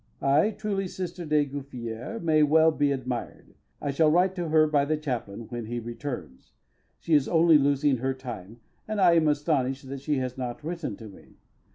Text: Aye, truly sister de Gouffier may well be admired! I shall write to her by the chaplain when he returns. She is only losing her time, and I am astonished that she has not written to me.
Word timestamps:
Aye, 0.19 0.49
truly 0.57 0.87
sister 0.87 1.25
de 1.27 1.45
Gouffier 1.45 2.19
may 2.19 2.41
well 2.41 2.71
be 2.71 2.91
admired! 2.91 3.53
I 3.79 3.91
shall 3.91 4.09
write 4.09 4.33
to 4.33 4.49
her 4.49 4.65
by 4.65 4.83
the 4.83 4.97
chaplain 4.97 5.41
when 5.49 5.67
he 5.67 5.77
returns. 5.77 6.53
She 6.97 7.13
is 7.13 7.27
only 7.27 7.59
losing 7.59 7.97
her 7.97 8.15
time, 8.15 8.61
and 8.87 8.99
I 8.99 9.13
am 9.13 9.27
astonished 9.27 9.87
that 9.89 10.01
she 10.01 10.17
has 10.17 10.39
not 10.39 10.63
written 10.63 10.95
to 10.97 11.07
me. 11.07 11.35